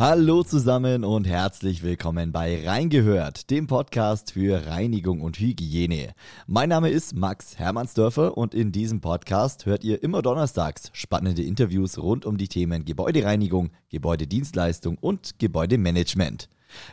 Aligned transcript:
Hallo 0.00 0.42
zusammen 0.42 1.04
und 1.04 1.26
herzlich 1.26 1.82
willkommen 1.82 2.32
bei 2.32 2.66
Reingehört, 2.66 3.50
dem 3.50 3.66
Podcast 3.66 4.32
für 4.32 4.66
Reinigung 4.66 5.20
und 5.20 5.38
Hygiene. 5.38 6.14
Mein 6.46 6.70
Name 6.70 6.88
ist 6.88 7.14
Max 7.14 7.58
Hermannsdörfer 7.58 8.38
und 8.38 8.54
in 8.54 8.72
diesem 8.72 9.02
Podcast 9.02 9.66
hört 9.66 9.84
ihr 9.84 10.02
immer 10.02 10.22
donnerstags 10.22 10.88
spannende 10.94 11.42
Interviews 11.42 11.98
rund 11.98 12.24
um 12.24 12.38
die 12.38 12.48
Themen 12.48 12.86
Gebäudereinigung, 12.86 13.72
Gebäudedienstleistung 13.90 14.96
und 14.96 15.38
Gebäudemanagement. 15.38 16.48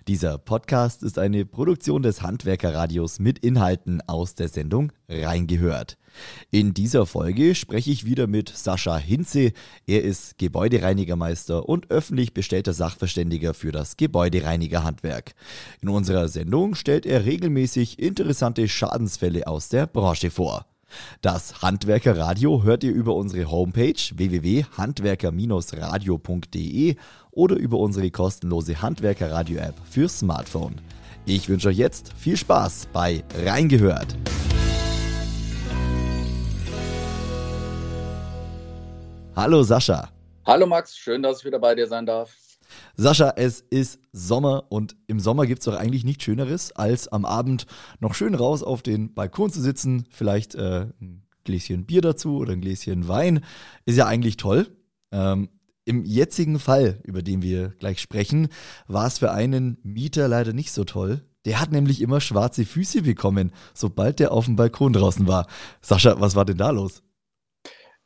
Dieser 0.07 0.37
Podcast 0.37 1.03
ist 1.03 1.19
eine 1.19 1.45
Produktion 1.45 2.01
des 2.01 2.21
Handwerkerradios 2.21 3.19
mit 3.19 3.39
Inhalten 3.39 4.01
aus 4.07 4.35
der 4.35 4.47
Sendung 4.47 4.91
Reingehört. 5.09 5.97
In 6.51 6.73
dieser 6.73 7.05
Folge 7.05 7.55
spreche 7.55 7.91
ich 7.91 8.05
wieder 8.05 8.27
mit 8.27 8.49
Sascha 8.49 8.97
Hinze. 8.97 9.51
Er 9.85 10.03
ist 10.03 10.37
Gebäudereinigermeister 10.37 11.67
und 11.67 11.91
öffentlich 11.91 12.33
bestellter 12.33 12.73
Sachverständiger 12.73 13.53
für 13.53 13.71
das 13.71 13.97
Gebäudereinigerhandwerk. 13.97 15.33
In 15.81 15.89
unserer 15.89 16.27
Sendung 16.27 16.75
stellt 16.75 17.05
er 17.05 17.25
regelmäßig 17.25 17.99
interessante 17.99 18.67
Schadensfälle 18.67 19.47
aus 19.47 19.69
der 19.69 19.87
Branche 19.87 20.31
vor. 20.31 20.65
Das 21.21 21.61
Handwerkerradio 21.61 22.63
hört 22.63 22.83
ihr 22.83 22.91
über 22.91 23.15
unsere 23.15 23.49
Homepage 23.51 23.93
www.handwerker-radio.de 24.13 26.95
oder 27.31 27.55
über 27.55 27.77
unsere 27.77 28.11
kostenlose 28.11 28.81
Handwerkerradio-App 28.81 29.75
für 29.89 30.09
Smartphone. 30.09 30.75
Ich 31.25 31.47
wünsche 31.49 31.69
euch 31.69 31.77
jetzt 31.77 32.13
viel 32.13 32.37
Spaß 32.37 32.89
bei 32.93 33.23
Reingehört. 33.43 34.15
Hallo 39.35 39.63
Sascha. 39.63 40.09
Hallo 40.45 40.65
Max, 40.65 40.97
schön, 40.97 41.21
dass 41.21 41.39
ich 41.39 41.45
wieder 41.45 41.59
bei 41.59 41.75
dir 41.75 41.85
sein 41.85 42.05
darf. 42.05 42.46
Sascha, 42.95 43.33
es 43.35 43.61
ist 43.61 43.99
Sommer 44.11 44.65
und 44.69 44.95
im 45.07 45.19
Sommer 45.19 45.45
gibt 45.45 45.59
es 45.59 45.65
doch 45.65 45.75
eigentlich 45.75 46.03
nichts 46.03 46.23
Schöneres, 46.23 46.71
als 46.71 47.07
am 47.07 47.25
Abend 47.25 47.65
noch 47.99 48.13
schön 48.13 48.35
raus 48.35 48.63
auf 48.63 48.81
den 48.81 49.13
Balkon 49.13 49.51
zu 49.51 49.61
sitzen, 49.61 50.05
vielleicht 50.09 50.55
äh, 50.55 50.87
ein 51.01 51.27
Gläschen 51.43 51.85
Bier 51.85 52.01
dazu 52.01 52.37
oder 52.37 52.53
ein 52.53 52.61
Gläschen 52.61 53.07
Wein. 53.07 53.43
Ist 53.85 53.97
ja 53.97 54.05
eigentlich 54.05 54.37
toll. 54.37 54.67
Ähm, 55.11 55.49
Im 55.85 56.03
jetzigen 56.05 56.59
Fall, 56.59 56.99
über 57.03 57.21
den 57.21 57.41
wir 57.41 57.69
gleich 57.79 58.01
sprechen, 58.01 58.49
war 58.87 59.07
es 59.07 59.19
für 59.19 59.31
einen 59.31 59.77
Mieter 59.83 60.27
leider 60.27 60.53
nicht 60.53 60.71
so 60.71 60.83
toll. 60.83 61.23
Der 61.45 61.61
hat 61.61 61.71
nämlich 61.71 62.01
immer 62.01 62.19
schwarze 62.19 62.65
Füße 62.65 63.03
bekommen, 63.03 63.51
sobald 63.73 64.19
der 64.19 64.33
auf 64.33 64.45
dem 64.45 64.57
Balkon 64.57 64.91
draußen 64.91 65.27
war. 65.27 65.47
Sascha, 65.81 66.19
was 66.19 66.35
war 66.35 66.43
denn 66.43 66.57
da 66.57 66.71
los? 66.71 67.01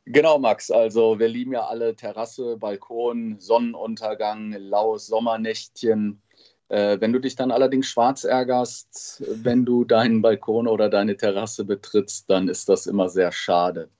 Genau, 0.04 0.38
Max. 0.38 0.70
Also 0.70 1.18
wir 1.18 1.28
lieben 1.28 1.52
ja 1.52 1.66
alle 1.66 1.94
Terrasse, 1.94 2.56
Balkon, 2.56 3.38
Sonnenuntergang, 3.38 4.52
laues 4.52 5.06
Sommernächtchen. 5.06 6.20
Äh, 6.68 7.00
wenn 7.00 7.12
du 7.12 7.20
dich 7.20 7.36
dann 7.36 7.52
allerdings 7.52 7.86
schwarz 7.86 8.24
ärgerst, 8.24 9.22
wenn 9.28 9.64
du 9.64 9.84
deinen 9.84 10.20
Balkon 10.20 10.66
oder 10.66 10.88
deine 10.88 11.16
Terrasse 11.16 11.64
betrittst, 11.64 12.28
dann 12.28 12.48
ist 12.48 12.68
das 12.68 12.86
immer 12.86 13.08
sehr 13.08 13.30
schade. 13.30 13.90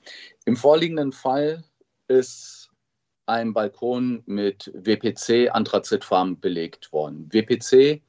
Im 0.44 0.56
vorliegenden 0.56 1.12
Fall 1.12 1.62
ist 2.08 2.70
ein 3.26 3.52
Balkon 3.52 4.22
mit 4.26 4.72
WPC 4.74 5.50
Anthrazitfarben 5.54 6.40
belegt 6.40 6.92
worden. 6.92 7.28
WPC 7.30 8.02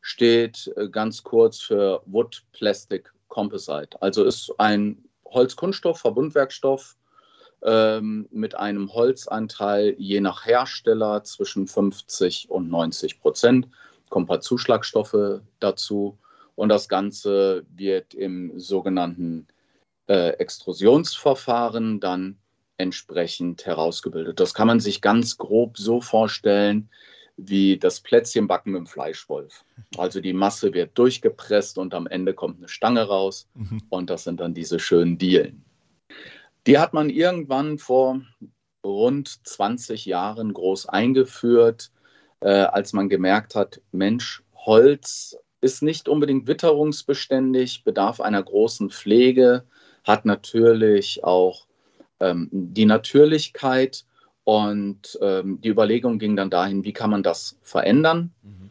steht 0.00 0.72
äh, 0.76 0.88
ganz 0.88 1.22
kurz 1.22 1.60
für 1.60 2.02
Wood 2.06 2.42
Plastic 2.52 3.12
Composite. 3.28 4.00
Also 4.02 4.24
ist 4.24 4.52
ein 4.58 5.04
Holzkunststoff, 5.26 6.00
Verbundwerkstoff, 6.00 6.96
ähm, 7.62 8.28
mit 8.30 8.54
einem 8.54 8.92
Holzanteil 8.92 9.94
je 9.98 10.20
nach 10.20 10.46
Hersteller 10.46 11.24
zwischen 11.24 11.66
50 11.66 12.50
und 12.50 12.68
90 12.68 13.20
Prozent. 13.20 13.68
Kommen 14.08 14.24
ein 14.24 14.28
paar 14.28 14.40
Zuschlagstoffe 14.40 15.40
dazu 15.58 16.18
und 16.54 16.68
das 16.68 16.88
Ganze 16.88 17.64
wird 17.74 18.14
im 18.14 18.58
sogenannten 18.58 19.46
äh, 20.08 20.30
Extrusionsverfahren 20.30 22.00
dann 22.00 22.38
entsprechend 22.78 23.66
herausgebildet. 23.66 24.38
Das 24.38 24.54
kann 24.54 24.66
man 24.66 24.80
sich 24.80 25.00
ganz 25.00 25.38
grob 25.38 25.78
so 25.78 26.00
vorstellen 26.00 26.88
wie 27.36 27.76
das 27.78 28.00
Plätzchenbacken 28.00 28.72
mit 28.72 28.80
dem 28.80 28.86
Fleischwolf. 28.86 29.64
Also 29.98 30.20
die 30.20 30.32
Masse 30.32 30.72
wird 30.72 30.96
durchgepresst 30.96 31.76
und 31.76 31.92
am 31.92 32.06
Ende 32.06 32.32
kommt 32.32 32.58
eine 32.58 32.68
Stange 32.68 33.02
raus 33.02 33.48
mhm. 33.54 33.82
und 33.90 34.08
das 34.08 34.24
sind 34.24 34.40
dann 34.40 34.54
diese 34.54 34.78
schönen 34.78 35.18
Dielen. 35.18 35.64
Die 36.66 36.78
hat 36.78 36.92
man 36.92 37.10
irgendwann 37.10 37.78
vor 37.78 38.20
rund 38.84 39.46
20 39.46 40.04
Jahren 40.04 40.52
groß 40.52 40.88
eingeführt, 40.88 41.92
äh, 42.40 42.48
als 42.48 42.92
man 42.92 43.08
gemerkt 43.08 43.54
hat, 43.54 43.80
Mensch, 43.92 44.42
Holz 44.54 45.36
ist 45.60 45.82
nicht 45.82 46.08
unbedingt 46.08 46.46
witterungsbeständig, 46.46 47.84
bedarf 47.84 48.20
einer 48.20 48.42
großen 48.42 48.90
Pflege, 48.90 49.64
hat 50.04 50.24
natürlich 50.24 51.24
auch 51.24 51.66
ähm, 52.20 52.48
die 52.52 52.84
Natürlichkeit 52.84 54.04
und 54.44 55.18
ähm, 55.22 55.60
die 55.60 55.68
Überlegung 55.68 56.18
ging 56.18 56.36
dann 56.36 56.50
dahin, 56.50 56.84
wie 56.84 56.92
kann 56.92 57.10
man 57.10 57.22
das 57.22 57.58
verändern? 57.62 58.32
Mhm. 58.42 58.70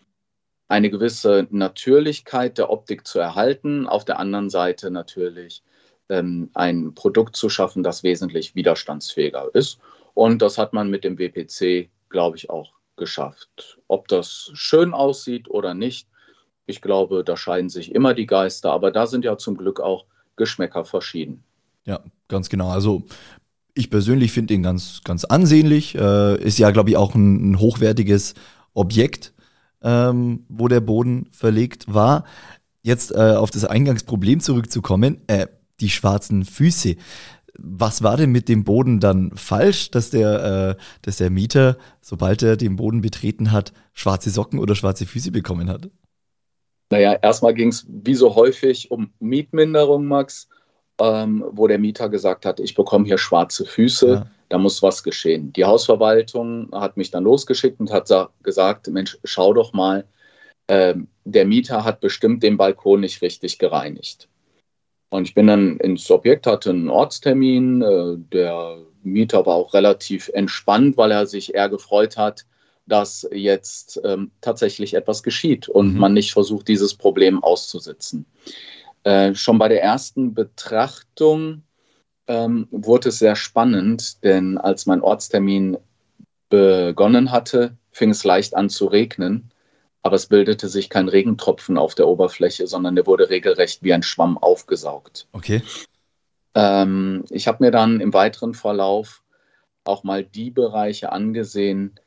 Eine 0.68 0.90
gewisse 0.90 1.48
Natürlichkeit 1.50 2.58
der 2.58 2.70
Optik 2.70 3.06
zu 3.08 3.20
erhalten, 3.20 3.88
auf 3.88 4.06
der 4.06 4.20
anderen 4.20 4.50
Seite 4.50 4.92
natürlich 4.92 5.64
ähm, 6.10 6.50
ein 6.54 6.94
Produkt 6.94 7.36
zu 7.36 7.50
schaffen, 7.50 7.84
das 7.84 8.04
wesentlich 8.04 8.56
widerstandsfähiger 8.56 9.50
ist. 9.54 9.80
Und 10.14 10.42
das 10.42 10.58
hat 10.58 10.74
man 10.74 10.90
mit 10.90 11.04
dem 11.04 11.18
WPC, 11.18 11.90
glaube 12.10 12.38
ich, 12.38 12.50
auch 12.50 12.74
geschafft. 12.96 13.80
Ob 13.88 14.08
das 14.08 14.52
schön 14.54 14.94
aussieht 14.94 15.50
oder 15.50 15.74
nicht, 15.74 16.08
ich 16.66 16.82
glaube, 16.82 17.24
da 17.24 17.38
scheiden 17.38 17.70
sich 17.70 17.94
immer 17.94 18.14
die 18.14 18.26
Geister, 18.26 18.72
aber 18.72 18.92
da 18.92 19.06
sind 19.06 19.26
ja 19.26 19.38
zum 19.38 19.58
Glück 19.58 19.80
auch 19.80 20.06
Geschmäcker 20.36 20.86
verschieden. 20.86 21.44
Ja, 21.86 22.00
ganz 22.28 22.50
genau. 22.50 22.70
Also 22.70 23.04
ich 23.76 23.90
persönlich 23.90 24.32
finde 24.32 24.54
ihn 24.54 24.64
ganz, 24.64 25.02
ganz 25.04 25.26
ansehnlich. 25.26 25.96
Äh, 25.96 26.42
ist 26.42 26.58
ja, 26.58 26.72
glaube 26.72 26.90
ich, 26.90 26.98
auch 26.98 27.14
ein, 27.14 27.52
ein 27.52 27.60
hochwertiges 27.60 28.34
Objekt, 28.74 29.34
ähm, 29.82 30.46
wo 30.50 30.68
der 30.68 30.80
Boden 30.80 31.28
verlegt 31.32 31.94
war. 31.94 32.26
Jetzt 32.82 33.12
äh, 33.12 33.36
auf 33.36 33.52
das 33.52 33.66
Eingangsproblem 33.66 34.40
zurückzukommen. 34.40 35.22
Äh, 35.28 35.48
die 35.80 35.90
schwarzen 35.90 36.46
Füße. 36.46 36.96
Was 37.58 38.04
war 38.04 38.18
denn 38.18 38.32
mit 38.32 38.50
dem 38.50 38.64
Boden 38.64 39.00
dann 39.00 39.32
falsch, 39.36 39.92
dass 39.92 40.10
der, 40.10 40.78
äh, 40.78 40.82
dass 41.02 41.18
der 41.18 41.30
Mieter, 41.30 41.78
sobald 42.02 42.44
er 42.44 42.58
den 42.58 42.76
Boden 42.76 43.02
betreten 43.02 43.52
hat, 43.52 43.72
schwarze 43.94 44.30
Socken 44.30 44.60
oder 44.60 44.76
schwarze 44.76 45.06
Füße 45.06 45.32
bekommen 45.32 45.70
hat? 45.70 45.90
Naja, 46.92 47.14
erstmal 47.14 47.54
ging 47.54 47.70
es 47.70 47.86
wie 47.88 48.16
so 48.16 48.36
häufig 48.36 48.92
um 48.92 49.12
Mietminderung, 49.20 50.06
Max, 50.06 50.50
ähm, 51.00 51.44
wo 51.52 51.68
der 51.68 51.80
Mieter 51.80 52.10
gesagt 52.10 52.46
hat, 52.46 52.60
ich 52.60 52.76
bekomme 52.76 53.06
hier 53.06 53.18
schwarze 53.18 53.66
Füße, 53.66 54.10
ja. 54.10 54.28
da 54.50 54.58
muss 54.58 54.84
was 54.84 55.04
geschehen. 55.04 55.52
Die 55.54 55.66
Hausverwaltung 55.66 56.70
hat 56.74 56.98
mich 56.98 57.12
dann 57.12 57.24
losgeschickt 57.24 57.80
und 57.80 57.92
hat 57.92 58.10
gesagt, 58.44 58.88
Mensch, 58.88 59.18
schau 59.24 59.54
doch 59.54 59.74
mal, 59.74 60.06
ähm, 60.68 61.08
der 61.24 61.46
Mieter 61.46 61.84
hat 61.84 62.00
bestimmt 62.00 62.44
den 62.44 62.58
Balkon 62.58 63.02
nicht 63.02 63.22
richtig 63.22 63.60
gereinigt. 63.60 64.28
Und 65.16 65.28
ich 65.28 65.34
bin 65.34 65.48
dann 65.48 65.78
ins 65.78 66.10
Objekt, 66.12 66.46
hatte 66.46 66.72
einen 66.72 66.90
Ortstermin. 66.90 67.82
Äh, 67.82 68.18
der 68.34 68.78
Mieter 69.04 69.46
war 69.46 69.56
auch 69.56 69.74
relativ 69.74 70.30
entspannt, 70.34 70.98
weil 70.98 71.12
er 71.12 71.26
sich 71.26 71.56
eher 71.56 71.70
gefreut 71.70 72.18
hat, 72.18 72.46
dass 72.86 73.28
jetzt 73.32 74.00
ähm, 74.04 74.32
tatsächlich 74.42 74.94
etwas 74.94 75.24
geschieht 75.24 75.70
und 75.70 75.94
mhm. 75.94 76.00
man 76.00 76.14
nicht 76.14 76.34
versucht, 76.34 76.68
dieses 76.68 76.94
Problem 76.94 77.44
auszusitzen. 77.44 78.26
Äh, 79.04 79.34
schon 79.36 79.58
bei 79.58 79.70
der 79.70 79.82
ersten 79.82 80.34
Betrachtung 80.34 81.64
ähm, 82.28 82.68
wurde 82.72 83.10
es 83.10 83.20
sehr 83.20 83.36
spannend, 83.36 84.24
denn 84.24 84.58
als 84.58 84.86
mein 84.86 85.02
Ortstermin 85.02 85.78
begonnen 86.50 87.32
hatte, 87.32 87.78
fing 87.92 88.10
es 88.10 88.24
leicht 88.24 88.56
an 88.56 88.70
zu 88.70 88.86
regnen 88.88 89.52
aber 90.06 90.18
es 90.18 90.28
bildete 90.28 90.68
sich 90.68 90.92
kein 90.92 91.10
Regentropfen 91.10 91.80
auf 91.80 91.96
der 91.96 92.08
Oberfläche, 92.08 92.68
sondern 92.68 92.96
der 92.96 93.08
wurde 93.08 93.32
regelrecht 93.32 93.82
wie 93.82 93.92
ein 93.92 94.04
Schwamm 94.04 94.38
aufgesaugt. 94.38 95.28
Okay. 95.32 95.64
Ähm, 96.54 97.26
ich 97.32 97.48
habe 97.48 97.64
mir 97.64 97.72
dann 97.72 98.00
im 98.02 98.14
weiteren 98.14 98.54
Verlauf 98.54 99.24
auch 99.84 100.04
mal 100.04 100.24
die 100.24 100.52
Bereiche 100.52 101.12
angesehen, 101.12 102.00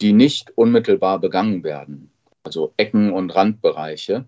die 0.00 0.14
nicht 0.14 0.56
unmittelbar 0.56 1.18
begangen 1.18 1.64
werden, 1.64 2.10
also 2.44 2.72
Ecken 2.78 3.12
und 3.12 3.34
Randbereiche. 3.34 4.24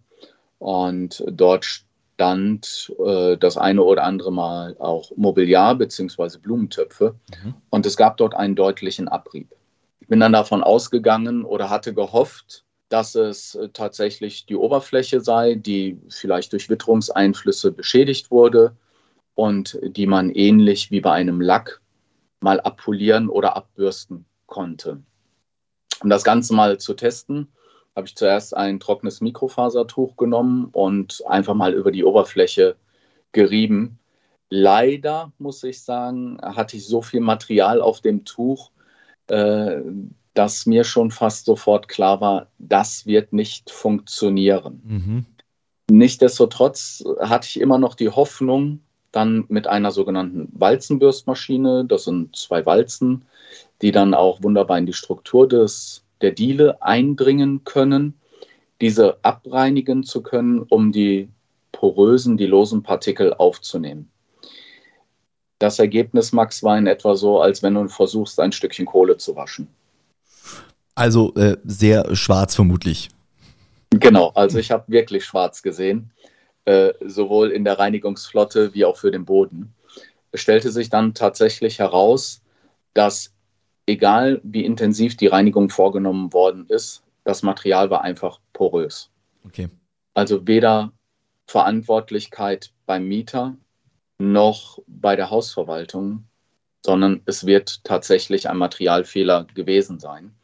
Und 0.58 1.24
dort 1.26 1.64
stand 1.64 2.92
äh, 3.02 3.38
das 3.38 3.56
eine 3.56 3.82
oder 3.82 4.04
andere 4.04 4.30
Mal 4.30 4.76
auch 4.78 5.10
Mobiliar 5.16 5.74
bzw. 5.74 6.36
Blumentöpfe. 6.36 7.14
Mhm. 7.42 7.54
Und 7.70 7.86
es 7.86 7.96
gab 7.96 8.18
dort 8.18 8.34
einen 8.34 8.56
deutlichen 8.56 9.08
Abrieb. 9.08 9.54
Ich 10.00 10.08
bin 10.08 10.20
dann 10.20 10.34
davon 10.34 10.62
ausgegangen 10.62 11.46
oder 11.46 11.70
hatte 11.70 11.94
gehofft, 11.94 12.65
dass 12.88 13.14
es 13.14 13.54
äh, 13.54 13.68
tatsächlich 13.70 14.46
die 14.46 14.56
Oberfläche 14.56 15.20
sei, 15.20 15.54
die 15.54 15.98
vielleicht 16.08 16.52
durch 16.52 16.70
Witterungseinflüsse 16.70 17.72
beschädigt 17.72 18.30
wurde 18.30 18.76
und 19.34 19.78
die 19.82 20.06
man 20.06 20.30
ähnlich 20.30 20.90
wie 20.90 21.00
bei 21.00 21.12
einem 21.12 21.40
Lack 21.40 21.80
mal 22.40 22.60
abpolieren 22.60 23.28
oder 23.28 23.56
abbürsten 23.56 24.24
konnte. 24.46 25.02
Um 26.02 26.10
das 26.10 26.24
Ganze 26.24 26.54
mal 26.54 26.78
zu 26.78 26.94
testen, 26.94 27.48
habe 27.94 28.06
ich 28.06 28.14
zuerst 28.14 28.54
ein 28.54 28.78
trockenes 28.78 29.20
Mikrofasertuch 29.20 30.16
genommen 30.16 30.68
und 30.72 31.22
einfach 31.26 31.54
mal 31.54 31.72
über 31.72 31.90
die 31.90 32.04
Oberfläche 32.04 32.76
gerieben. 33.32 33.98
Leider 34.50 35.32
muss 35.38 35.64
ich 35.64 35.82
sagen, 35.82 36.38
hatte 36.42 36.76
ich 36.76 36.86
so 36.86 37.00
viel 37.02 37.20
Material 37.20 37.80
auf 37.80 38.00
dem 38.00 38.24
Tuch, 38.24 38.70
äh, 39.28 39.80
dass 40.36 40.66
mir 40.66 40.84
schon 40.84 41.10
fast 41.10 41.46
sofort 41.46 41.88
klar 41.88 42.20
war, 42.20 42.48
das 42.58 43.06
wird 43.06 43.32
nicht 43.32 43.70
funktionieren. 43.70 44.82
Mhm. 44.84 45.26
Nichtsdestotrotz 45.90 47.02
hatte 47.20 47.48
ich 47.48 47.58
immer 47.58 47.78
noch 47.78 47.94
die 47.94 48.10
Hoffnung, 48.10 48.80
dann 49.12 49.46
mit 49.48 49.66
einer 49.66 49.92
sogenannten 49.92 50.48
Walzenbürstmaschine, 50.52 51.86
das 51.86 52.04
sind 52.04 52.36
zwei 52.36 52.66
Walzen, 52.66 53.24
die 53.80 53.92
dann 53.92 54.12
auch 54.12 54.42
wunderbar 54.42 54.76
in 54.76 54.84
die 54.84 54.92
Struktur 54.92 55.48
des, 55.48 56.04
der 56.20 56.32
Diele 56.32 56.82
eindringen 56.82 57.64
können, 57.64 58.20
diese 58.82 59.16
abreinigen 59.22 60.02
zu 60.02 60.22
können, 60.22 60.60
um 60.68 60.92
die 60.92 61.30
porösen, 61.72 62.36
die 62.36 62.46
losen 62.46 62.82
Partikel 62.82 63.32
aufzunehmen. 63.32 64.10
Das 65.58 65.78
Ergebnis, 65.78 66.32
Max, 66.32 66.62
war 66.62 66.76
in 66.76 66.86
etwa 66.86 67.14
so, 67.14 67.40
als 67.40 67.62
wenn 67.62 67.72
du 67.72 67.88
versuchst, 67.88 68.38
ein 68.38 68.52
Stückchen 68.52 68.84
Kohle 68.84 69.16
zu 69.16 69.34
waschen. 69.34 69.68
Also 70.96 71.34
äh, 71.34 71.56
sehr 71.64 72.16
schwarz 72.16 72.56
vermutlich. 72.56 73.10
Genau, 73.90 74.30
also 74.34 74.58
ich 74.58 74.70
habe 74.70 74.84
wirklich 74.88 75.24
schwarz 75.24 75.62
gesehen, 75.62 76.10
äh, 76.64 76.92
sowohl 77.04 77.50
in 77.50 77.64
der 77.64 77.78
Reinigungsflotte 77.78 78.74
wie 78.74 78.84
auch 78.84 78.96
für 78.96 79.10
den 79.10 79.24
Boden. 79.24 79.74
Es 80.32 80.40
stellte 80.40 80.72
sich 80.72 80.90
dann 80.90 81.14
tatsächlich 81.14 81.78
heraus, 81.78 82.42
dass 82.94 83.32
egal 83.86 84.40
wie 84.42 84.64
intensiv 84.64 85.16
die 85.16 85.28
Reinigung 85.28 85.70
vorgenommen 85.70 86.32
worden 86.32 86.66
ist, 86.68 87.02
das 87.24 87.42
Material 87.42 87.90
war 87.90 88.02
einfach 88.02 88.40
porös. 88.52 89.10
Okay. 89.44 89.68
Also 90.14 90.46
weder 90.46 90.92
Verantwortlichkeit 91.46 92.72
beim 92.86 93.06
Mieter 93.06 93.56
noch 94.18 94.78
bei 94.86 95.14
der 95.14 95.30
Hausverwaltung, 95.30 96.24
sondern 96.84 97.20
es 97.26 97.46
wird 97.46 97.84
tatsächlich 97.84 98.48
ein 98.48 98.56
Materialfehler 98.56 99.46
gewesen 99.54 99.98
sein. 100.00 100.34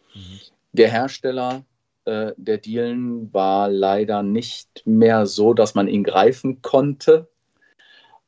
Der 0.73 0.91
Hersteller 0.91 1.65
äh, 2.05 2.33
der 2.37 2.59
Dielen 2.59 3.33
war 3.33 3.69
leider 3.69 4.23
nicht 4.23 4.83
mehr 4.85 5.27
so, 5.27 5.55
dass 5.55 5.75
man 5.75 5.89
ihn 5.89 6.05
greifen 6.05 6.63
konnte. 6.63 7.29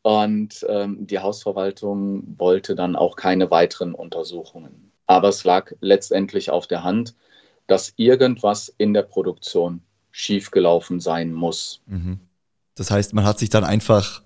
Und 0.02 0.64
ähm, 0.68 1.06
die 1.06 1.18
Hausverwaltung 1.18 2.38
wollte 2.38 2.74
dann 2.74 2.94
auch 2.94 3.16
keine 3.16 3.50
weiteren 3.50 3.94
Untersuchungen. 3.94 4.92
Aber 5.06 5.28
es 5.28 5.44
lag 5.44 5.72
letztendlich 5.80 6.50
auf 6.50 6.66
der 6.66 6.84
Hand, 6.84 7.14
dass 7.66 7.94
irgendwas 7.96 8.72
in 8.76 8.92
der 8.92 9.02
Produktion 9.02 9.80
schiefgelaufen 10.10 11.00
sein 11.00 11.32
muss. 11.32 11.82
Mhm. 11.86 12.20
Das 12.74 12.90
heißt, 12.90 13.14
man 13.14 13.24
hat 13.24 13.38
sich 13.38 13.48
dann 13.48 13.64
einfach 13.64 14.22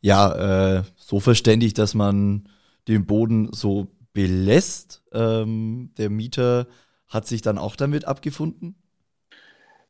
ja 0.00 0.78
äh, 0.78 0.82
so 0.96 1.20
verständigt, 1.20 1.78
dass 1.78 1.94
man 1.94 2.48
den 2.86 3.06
Boden 3.06 3.52
so 3.52 3.88
belässt. 4.12 5.02
Ähm, 5.12 5.90
der 5.96 6.10
Mieter 6.10 6.66
hat 7.08 7.26
sich 7.26 7.42
dann 7.42 7.58
auch 7.58 7.76
damit 7.76 8.06
abgefunden? 8.06 8.76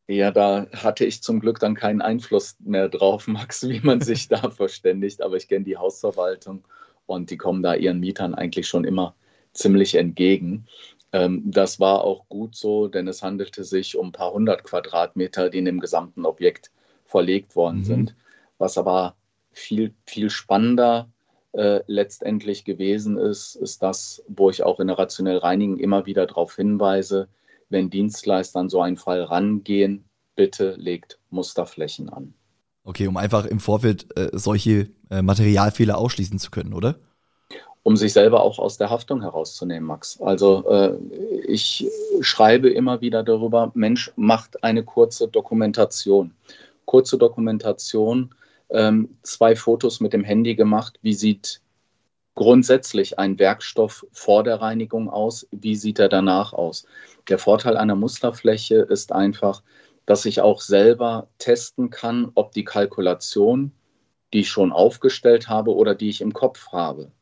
Ja, 0.07 0.31
da 0.31 0.67
hatte 0.73 1.07
ich 1.07 1.23
zum 1.23 1.41
Glück 1.41 1.59
dann 1.61 1.75
keinen 1.75 2.03
Einfluss 2.03 2.57
mehr 2.61 2.89
drauf, 2.89 3.27
Max, 3.29 3.67
wie 3.69 3.81
man 3.81 4.01
sich 4.01 4.29
da 4.29 4.51
verständigt. 4.51 5.23
Aber 5.23 5.37
ich 5.37 5.49
kenne 5.49 5.65
die 5.65 5.77
Hausverwaltung 5.77 6.65
und 7.07 7.31
die 7.31 7.37
kommen 7.37 7.63
da 7.63 7.75
ihren 7.75 8.01
Mietern 8.01 8.35
eigentlich 8.35 8.69
schon 8.69 8.85
immer 8.85 9.15
ziemlich 9.53 9.95
entgegen. 9.95 10.67
Ähm, 11.13 11.43
das 11.47 11.81
war 11.81 12.03
auch 12.03 12.29
gut 12.29 12.57
so, 12.57 12.89
denn 12.89 13.09
es 13.09 13.23
handelte 13.23 13.65
sich 13.65 13.97
um 13.97 14.09
ein 14.09 14.13
paar 14.13 14.33
hundert 14.33 14.65
Quadratmeter, 14.65 15.49
die 15.49 15.59
in 15.59 15.65
dem 15.65 15.81
gesamten 15.81 16.27
Objekt 16.27 16.71
verlegt 17.05 17.57
worden 17.57 17.79
mhm. 17.79 17.85
sind. 17.85 18.17
Was 18.59 18.77
aber 18.77 19.15
viel, 19.53 19.95
viel 20.07 20.31
spannender 20.31 21.09
äh, 21.55 21.81
letztendlich 21.87 22.65
gewesen 22.65 23.17
ist, 23.17 23.55
ist 23.55 23.83
das, 23.83 24.23
wo 24.29 24.51
ich 24.51 24.63
auch 24.63 24.81
in 24.81 24.89
der 24.89 24.99
Rationell 24.99 25.39
Reinigen 25.39 25.79
immer 25.79 26.05
wieder 26.07 26.27
darauf 26.27 26.57
hinweise, 26.57 27.29
wenn 27.69 27.91
Dienstleister 27.91 28.61
an 28.61 28.69
so 28.69 28.81
einen 28.81 28.97
Fall 28.97 29.23
rangehen, 29.23 30.05
bitte 30.35 30.75
legt 30.77 31.19
Musterflächen 31.31 32.09
an. 32.09 32.35
Okay, 32.85 33.07
um 33.07 33.17
einfach 33.17 33.47
im 33.47 33.61
Vorfeld 33.61 34.07
äh, 34.17 34.31
solche 34.33 34.91
äh, 35.11 35.23
Materialfehler 35.23 35.97
ausschließen 35.97 36.39
zu 36.39 36.51
können, 36.51 36.75
oder? 36.75 36.97
Um 37.83 37.97
sich 37.97 38.13
selber 38.13 38.43
auch 38.43 38.59
aus 38.59 38.77
der 38.77 38.91
Haftung 38.91 39.23
herauszunehmen, 39.23 39.87
Max. 39.87 40.21
Also 40.21 40.69
äh, 40.69 40.97
ich 41.47 41.87
schreibe 42.21 42.69
immer 42.69 43.01
wieder 43.01 43.23
darüber, 43.23 43.71
Mensch, 43.75 44.13
macht 44.17 44.65
eine 44.65 44.83
kurze 44.83 45.29
Dokumentation. 45.29 46.35
Kurze 46.85 47.17
Dokumentation, 47.17 48.35
ähm, 48.75 49.17
zwei 49.23 49.57
Fotos 49.57 50.01
mit 50.01 50.13
dem 50.13 50.25
Handy 50.25 50.55
gemacht, 50.55 50.99
wie 51.03 51.15
sieht 51.15 51.63
grundsätzlich 52.35 53.19
ein 53.19 53.39
Werkstoff 53.39 54.05
vor 54.13 54.43
der 54.43 54.61
Reinigung 54.61 55.09
aus? 55.09 55.47
Wie 55.53 55.77
sieht 55.77 56.01
er 56.01 56.09
danach 56.09 56.53
aus? 56.53 56.85
Der 57.29 57.39
Vorteil 57.39 57.77
einer 57.77 57.95
Musterfläche 57.95 58.77
ist 58.77 59.13
einfach, 59.13 59.63
dass 60.07 60.27
ich 60.27 60.41
auch 60.41 60.61
selber 60.61 61.29
testen 61.39 61.91
kann, 61.91 62.31
ob 62.35 62.53
die 62.53 62.65
Kalkulation, 62.65 63.73
die 64.33 64.41
ich 64.41 64.51
schon 64.51 64.73
aufgestellt 64.73 65.49
habe 65.49 65.75
oder 65.75 65.95
die 65.95 66.09
ich 66.09 66.21
im 66.21 66.35
Kopf 66.35 66.73
habe, 66.73 67.13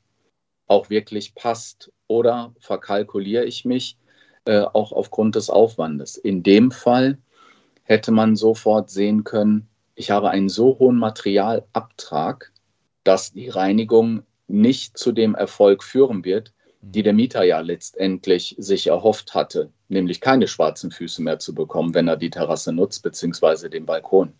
auch 0.67 0.89
wirklich 0.91 1.35
passt. 1.35 1.93
Oder 2.09 2.55
verkalkuliere 2.59 3.45
ich 3.45 3.65
mich 3.65 3.99
äh, 4.47 4.63
auch 4.63 4.93
aufgrund 4.93 5.35
des 5.37 5.51
Aufwandes. 5.51 6.17
In 6.17 6.43
dem 6.43 6.71
Fall 6.71 7.19
hätte 7.85 8.11
man 8.11 8.37
sofort 8.37 8.91
sehen 8.91 9.25
können, 9.25 9.69
ich 9.95 10.11
habe 10.11 10.31
einen 10.31 10.49
so 10.49 10.79
hohen 10.79 10.99
Materialabtrag, 10.99 12.53
dass 13.05 13.33
die 13.33 13.49
Reinigung 13.49 14.23
nicht 14.49 14.99
zu 14.99 15.13
dem 15.13 15.35
Erfolg 15.35 15.83
führen 15.83 16.25
wird, 16.25 16.53
die 16.81 17.03
der 17.03 17.13
Mieter 17.13 17.45
ja 17.45 17.61
letztendlich 17.61 18.57
sich 18.59 18.89
erhofft 18.89 19.35
hatte, 19.35 19.71
nämlich 19.89 20.21
keine 20.21 20.49
schwarzen 20.49 20.91
Füße 20.91 21.23
mehr 21.23 21.39
zu 21.39 21.55
bekommen, 21.55 21.95
wenn 21.95 22.09
er 22.09 22.17
die 22.17 22.31
Terrasse 22.31 22.73
nutzt, 22.73 23.03
beziehungsweise 23.03 23.71
den 23.71 23.87
Balkon. 23.87 24.33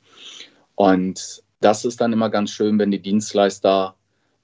Und 0.75 1.43
das 1.61 1.85
ist 1.85 2.01
dann 2.01 2.13
immer 2.13 2.31
ganz 2.31 2.51
schön, 2.51 2.79
wenn 2.79 2.91
die 2.91 3.01
Dienstleister 3.01 3.95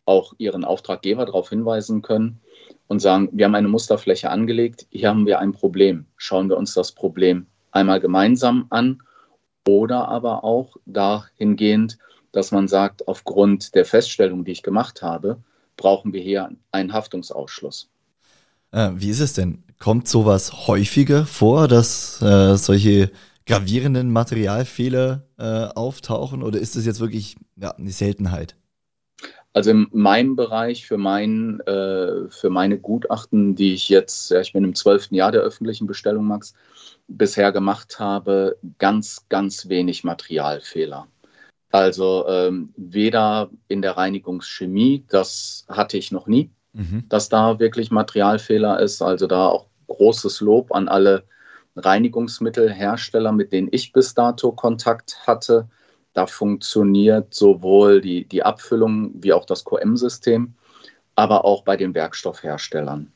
auch 0.05 0.33
ihren 0.39 0.65
Auftraggeber 0.65 1.27
darauf 1.27 1.51
hinweisen 1.51 2.03
können 2.03 2.41
und 2.87 3.01
sagen, 3.01 3.29
wir 3.33 3.45
haben 3.45 3.55
eine 3.57 3.69
Musterfläche 3.69 4.31
angelegt, 4.31 4.87
hier 4.91 5.09
haben 5.09 5.27
wir 5.27 5.41
ein 5.41 5.53
Problem. 5.53 6.07
Schauen 6.17 6.49
wir 6.49 6.57
uns 6.57 6.75
das 6.75 6.93
Problem 6.93 7.47
einmal 7.73 8.01
gemeinsam 8.01 8.67
an 8.71 9.03
oder 9.67 10.09
aber 10.09 10.45
auch 10.45 10.77
dahingehend, 10.87 11.99
dass 12.33 12.53
man 12.53 12.69
sagt, 12.69 13.09
aufgrund 13.09 13.75
der 13.75 13.85
Feststellung, 13.85 14.45
die 14.45 14.53
ich 14.53 14.63
gemacht 14.63 15.03
habe, 15.03 15.43
brauchen 15.77 16.13
wir 16.13 16.21
hier 16.21 16.51
einen 16.73 16.93
Haftungsausschluss. 16.93 17.89
Äh, 18.73 18.91
wie 18.95 19.11
ist 19.11 19.21
es 19.21 19.33
denn? 19.33 19.65
Kommt 19.79 20.09
sowas 20.09 20.67
häufiger 20.67 21.25
vor, 21.25 21.69
dass 21.69 22.21
äh, 22.21 22.57
solche 22.57 23.11
gravierenden 23.47 24.11
Materialfehler 24.11 25.27
äh, 25.39 25.43
auftauchen 25.43 26.43
oder 26.43 26.59
ist 26.59 26.77
es 26.77 26.85
jetzt 26.85 27.01
wirklich 27.01 27.37
ja, 27.57 27.71
eine 27.71 27.91
Seltenheit? 27.91 28.57
Also 29.59 29.73
in 29.73 29.89
meinem 29.91 30.37
Bereich, 30.37 30.87
für, 30.87 30.99
mein, 30.99 31.59
äh, 31.67 32.29
für 32.29 32.49
meine 32.49 32.79
Gutachten, 32.79 33.57
die 33.57 33.75
ich 33.75 33.89
jetzt, 33.89 34.31
ja, 34.31 34.41
ich 34.41 34.53
bin 34.53 34.63
im 34.63 34.77
zwölften 34.77 35.17
Jahr 35.17 35.33
der 35.33 35.41
öffentlichen 35.41 35.89
Bestellung, 35.89 36.27
Max, 36.27 36.55
bisher 37.09 37.51
gemacht 37.51 37.99
habe, 37.99 38.57
ganz, 38.79 39.27
ganz 39.29 39.69
wenig 39.69 40.05
Materialfehler. 40.05 41.09
Also 41.73 42.25
ähm, 42.29 42.73
weder 42.77 43.51
in 43.67 43.83
der 43.83 43.97
Reinigungschemie, 43.97 45.05
das 45.09 45.67
hatte 45.69 45.99
ich 45.99 46.13
noch 46.13 46.29
nie, 46.29 46.53
mhm. 46.75 47.03
dass 47.09 47.29
da 47.29 47.59
wirklich 47.59 47.91
Materialfehler 47.91 48.79
ist. 48.79 49.03
Also 49.03 49.27
da 49.27 49.49
auch 49.49 49.67
großes 49.89 50.41
Lob 50.41 50.73
an 50.73 50.87
alle 50.87 51.25
Reinigungsmittelhersteller, 51.75 53.33
mit 53.33 53.53
denen 53.53 53.71
ich 53.73 53.93
bis 53.93 54.15
dato 54.15 54.53
Kontakt 54.53 55.27
hatte. 55.27 55.69
Da 56.13 56.27
funktioniert 56.27 57.35
sowohl 57.35 58.01
die, 58.01 58.25
die 58.25 58.43
Abfüllung 58.43 59.13
wie 59.15 59.33
auch 59.33 59.45
das 59.45 59.65
QM-System, 59.65 60.55
aber 61.15 61.45
auch 61.45 61.63
bei 61.63 61.77
den 61.77 61.95
Werkstoffherstellern. 61.95 63.13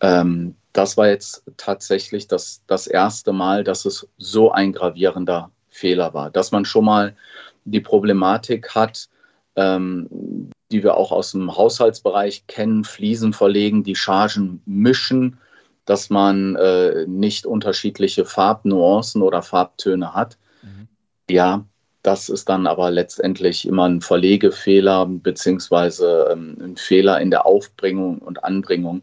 Ähm, 0.00 0.54
das 0.72 0.96
war 0.96 1.08
jetzt 1.08 1.42
tatsächlich 1.56 2.28
das, 2.28 2.62
das 2.66 2.86
erste 2.86 3.32
Mal, 3.32 3.64
dass 3.64 3.84
es 3.84 4.06
so 4.18 4.52
ein 4.52 4.72
gravierender 4.72 5.50
Fehler 5.68 6.14
war, 6.14 6.30
dass 6.30 6.52
man 6.52 6.64
schon 6.64 6.84
mal 6.84 7.16
die 7.64 7.80
Problematik 7.80 8.74
hat, 8.74 9.08
ähm, 9.56 10.50
die 10.70 10.82
wir 10.82 10.96
auch 10.96 11.12
aus 11.12 11.32
dem 11.32 11.56
Haushaltsbereich 11.56 12.46
kennen, 12.46 12.84
Fliesen 12.84 13.32
verlegen, 13.32 13.82
die 13.82 13.96
Chargen 13.96 14.62
mischen, 14.66 15.38
dass 15.84 16.10
man 16.10 16.54
äh, 16.56 17.06
nicht 17.06 17.46
unterschiedliche 17.46 18.24
Farbnuancen 18.24 19.22
oder 19.22 19.42
Farbtöne 19.42 20.14
hat. 20.14 20.38
Mhm. 20.62 20.88
Ja, 21.28 21.64
das 22.02 22.28
ist 22.28 22.48
dann 22.48 22.66
aber 22.66 22.90
letztendlich 22.90 23.66
immer 23.66 23.88
ein 23.88 24.00
Verlegefehler 24.00 25.06
beziehungsweise 25.06 26.28
ähm, 26.32 26.56
ein 26.60 26.76
Fehler 26.76 27.20
in 27.20 27.30
der 27.30 27.44
Aufbringung 27.46 28.18
und 28.18 28.42
Anbringung 28.44 29.02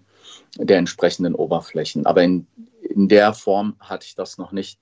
der 0.57 0.77
entsprechenden 0.77 1.35
Oberflächen. 1.35 2.05
Aber 2.05 2.23
in, 2.23 2.47
in 2.81 3.07
der 3.07 3.33
Form 3.33 3.75
hatte 3.79 4.05
ich 4.07 4.15
das 4.15 4.37
noch 4.39 4.51
nicht. 4.51 4.79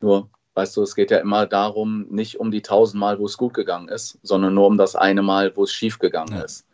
Nur, 0.00 0.30
weißt 0.54 0.76
du, 0.76 0.82
es 0.82 0.94
geht 0.94 1.10
ja 1.10 1.18
immer 1.18 1.46
darum, 1.46 2.06
nicht 2.08 2.40
um 2.40 2.50
die 2.50 2.62
tausendmal, 2.62 3.18
wo 3.18 3.26
es 3.26 3.36
gut 3.36 3.52
gegangen 3.52 3.88
ist, 3.88 4.18
sondern 4.22 4.54
nur 4.54 4.66
um 4.66 4.78
das 4.78 4.96
eine 4.96 5.22
Mal, 5.22 5.54
wo 5.54 5.64
es 5.64 5.72
schief 5.72 5.98
gegangen 5.98 6.36
ja. 6.36 6.42
ist. 6.42 6.66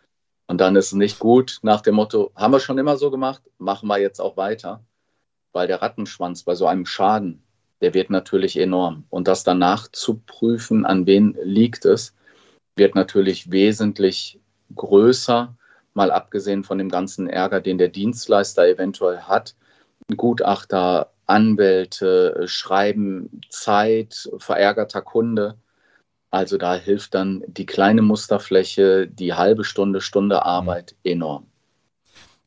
Und 0.46 0.60
dann 0.60 0.76
ist 0.76 0.86
es 0.86 0.92
nicht 0.92 1.18
gut 1.18 1.58
nach 1.62 1.80
dem 1.80 1.96
Motto, 1.96 2.30
haben 2.36 2.52
wir 2.52 2.60
schon 2.60 2.78
immer 2.78 2.96
so 2.96 3.10
gemacht, 3.10 3.42
machen 3.58 3.88
wir 3.88 3.98
jetzt 3.98 4.20
auch 4.20 4.36
weiter. 4.36 4.84
Weil 5.52 5.66
der 5.66 5.82
Rattenschwanz 5.82 6.44
bei 6.44 6.54
so 6.54 6.66
einem 6.66 6.86
Schaden, 6.86 7.42
der 7.86 7.94
wird 7.94 8.10
natürlich 8.10 8.58
enorm. 8.58 9.04
Und 9.10 9.28
das 9.28 9.44
danach 9.44 9.86
zu 9.86 10.20
prüfen, 10.26 10.84
an 10.84 11.06
wen 11.06 11.38
liegt 11.44 11.84
es, 11.84 12.16
wird 12.74 12.96
natürlich 12.96 13.52
wesentlich 13.52 14.40
größer, 14.74 15.54
mal 15.94 16.10
abgesehen 16.10 16.64
von 16.64 16.78
dem 16.78 16.88
ganzen 16.88 17.28
Ärger, 17.28 17.60
den 17.60 17.78
der 17.78 17.86
Dienstleister 17.86 18.66
eventuell 18.66 19.20
hat. 19.20 19.54
Gutachter, 20.16 21.12
Anwälte, 21.26 22.42
Schreiben, 22.46 23.40
Zeit, 23.50 24.28
verärgerter 24.38 25.02
Kunde. 25.02 25.54
Also 26.32 26.58
da 26.58 26.74
hilft 26.74 27.14
dann 27.14 27.44
die 27.46 27.66
kleine 27.66 28.02
Musterfläche, 28.02 29.06
die 29.06 29.34
halbe 29.34 29.62
Stunde, 29.62 30.00
Stunde 30.00 30.44
Arbeit 30.44 30.96
mhm. 31.04 31.12
enorm. 31.12 31.46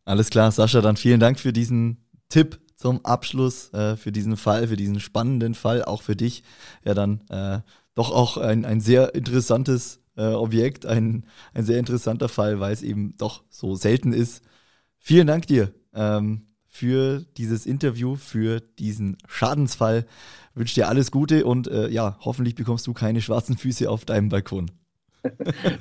Alles 0.04 0.30
klar, 0.30 0.52
Sascha, 0.52 0.82
dann 0.82 0.98
vielen 0.98 1.22
Dank 1.22 1.40
für 1.40 1.54
diesen 1.54 2.04
Tipp 2.28 2.60
zum 2.80 3.06
Abschluss, 3.06 3.74
äh, 3.74 3.98
für 3.98 4.14
diesen 4.14 4.38
Fall, 4.38 4.70
für 4.70 4.78
diesen 4.78 5.02
spannenden 5.02 5.54
Fall, 5.54 5.84
auch 5.84 6.02
für 6.02 6.16
dich. 6.16 6.44
Ja, 6.86 6.94
dann 6.94 7.22
äh, 7.30 7.60
doch 7.94 8.12
auch 8.12 8.38
ein, 8.38 8.64
ein 8.64 8.80
sehr 8.80 9.16
interessantes 9.16 10.00
äh, 10.16 10.28
Objekt, 10.28 10.86
ein, 10.86 11.26
ein 11.54 11.66
sehr 11.66 11.78
interessanter 11.78 12.30
Fall, 12.30 12.62
weil 12.62 12.72
es 12.72 12.82
eben 12.82 13.18
doch 13.18 13.44
so 13.50 13.76
selten 13.76 14.14
ist. 14.14 14.44
Vielen 14.98 15.28
Dank 15.28 15.46
dir 15.48 15.74
ähm, 15.94 16.48
für 16.68 17.26
dieses 17.36 17.66
Interview, 17.66 18.16
für 18.16 18.62
diesen 18.62 19.18
Schadensfall. 19.28 20.06
Ich 20.52 20.60
wünsche 20.60 20.76
dir 20.76 20.88
alles 20.88 21.12
Gute 21.12 21.46
und 21.46 21.68
äh, 21.68 21.90
ja, 21.90 22.18
hoffentlich 22.22 22.56
bekommst 22.56 22.88
du 22.88 22.94
keine 22.94 23.22
schwarzen 23.22 23.58
Füße 23.58 23.90
auf 23.90 24.06
deinem 24.06 24.30
Balkon. 24.30 24.72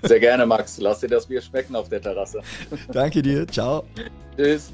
Sehr 0.02 0.18
gerne, 0.18 0.46
Max. 0.46 0.78
Lass 0.78 0.98
dir 0.98 1.08
das 1.08 1.26
Bier 1.26 1.40
schmecken 1.40 1.76
auf 1.76 1.88
der 1.88 2.02
Terrasse. 2.02 2.40
Danke 2.90 3.22
dir. 3.22 3.46
Ciao. 3.46 3.84
Tschüss. 4.36 4.72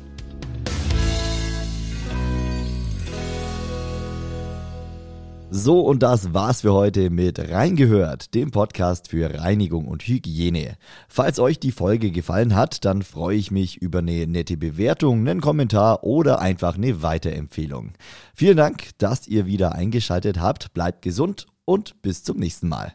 So, 5.57 5.83
und 5.83 6.03
das 6.03 6.35
war's 6.35 6.63
für 6.63 6.73
heute 6.73 7.11
mit 7.11 7.39
Reingehört, 7.39 8.35
dem 8.35 8.51
Podcast 8.51 9.07
für 9.07 9.39
Reinigung 9.39 9.87
und 9.87 10.03
Hygiene. 10.03 10.77
Falls 11.07 11.39
euch 11.39 11.61
die 11.61 11.71
Folge 11.71 12.11
gefallen 12.11 12.57
hat, 12.57 12.85
dann 12.85 13.03
freue 13.03 13.37
ich 13.37 13.53
mich 13.53 13.77
über 13.77 14.01
eine 14.01 14.27
nette 14.27 14.57
Bewertung, 14.57 15.21
einen 15.21 15.41
Kommentar 15.41 16.03
oder 16.03 16.41
einfach 16.41 16.75
eine 16.75 17.03
Weiterempfehlung. 17.03 17.93
Vielen 18.35 18.57
Dank, 18.57 18.99
dass 18.99 19.29
ihr 19.29 19.47
wieder 19.47 19.77
eingeschaltet 19.77 20.41
habt, 20.41 20.75
bleibt 20.75 21.03
gesund 21.03 21.47
und 21.65 22.03
bis 22.03 22.25
zum 22.25 22.39
nächsten 22.39 22.69
Mal. 22.69 22.93